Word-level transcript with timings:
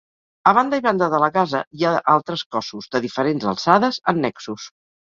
A 0.51 0.53
banda 0.57 0.79
i 0.79 0.83
banda 0.85 1.09
de 1.15 1.19
la 1.25 1.29
casa 1.35 1.61
hi 1.81 1.85
ha 1.85 1.93
altres 2.17 2.47
cossos, 2.57 2.91
de 2.97 3.07
diferents 3.07 3.49
alçades, 3.55 4.07
annexos. 4.17 4.71